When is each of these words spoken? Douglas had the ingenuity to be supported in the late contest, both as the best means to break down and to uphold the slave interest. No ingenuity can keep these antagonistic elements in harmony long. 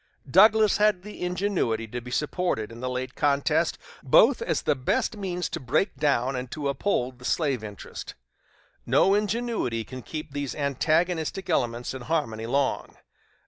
Douglas 0.27 0.77
had 0.77 1.03
the 1.03 1.21
ingenuity 1.21 1.87
to 1.89 2.01
be 2.01 2.09
supported 2.09 2.71
in 2.71 2.79
the 2.79 2.89
late 2.89 3.13
contest, 3.13 3.77
both 4.01 4.41
as 4.41 4.63
the 4.63 4.73
best 4.73 5.15
means 5.15 5.47
to 5.49 5.59
break 5.59 5.95
down 5.95 6.35
and 6.35 6.49
to 6.49 6.69
uphold 6.69 7.19
the 7.19 7.23
slave 7.25 7.63
interest. 7.63 8.15
No 8.83 9.13
ingenuity 9.13 9.83
can 9.83 10.01
keep 10.01 10.31
these 10.31 10.55
antagonistic 10.55 11.51
elements 11.51 11.93
in 11.93 12.01
harmony 12.01 12.47
long. 12.47 12.97